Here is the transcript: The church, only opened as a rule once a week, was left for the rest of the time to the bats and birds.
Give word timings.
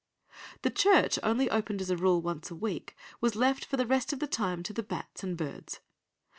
The 0.63 0.71
church, 0.71 1.19
only 1.21 1.47
opened 1.51 1.79
as 1.79 1.91
a 1.91 1.95
rule 1.95 2.23
once 2.23 2.49
a 2.49 2.55
week, 2.55 2.95
was 3.19 3.35
left 3.35 3.63
for 3.65 3.77
the 3.77 3.85
rest 3.85 4.11
of 4.11 4.17
the 4.17 4.25
time 4.25 4.63
to 4.63 4.73
the 4.73 4.81
bats 4.81 5.23
and 5.23 5.37
birds. 5.37 5.79